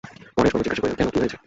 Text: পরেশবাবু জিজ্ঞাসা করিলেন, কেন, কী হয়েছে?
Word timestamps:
পরেশবাবু 0.37 0.63
জিজ্ঞাসা 0.65 0.81
করিলেন, 0.83 0.97
কেন, 0.99 1.09
কী 1.13 1.17
হয়েছে? 1.21 1.37